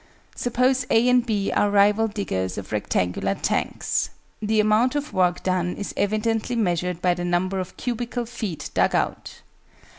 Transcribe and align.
Suppose 0.35 0.83
A 0.89 1.07
and 1.09 1.23
B 1.27 1.51
are 1.51 1.69
rival 1.69 2.07
diggers 2.07 2.57
of 2.57 2.71
rectangular 2.71 3.35
tanks: 3.35 4.09
the 4.41 4.59
amount 4.59 4.95
of 4.95 5.13
work 5.13 5.43
done 5.43 5.75
is 5.75 5.93
evidently 5.95 6.55
measured 6.55 7.03
by 7.03 7.13
the 7.13 7.23
number 7.23 7.59
of 7.59 7.77
cubical 7.77 8.25
feet 8.25 8.71
dug 8.73 8.95
out. 8.95 9.41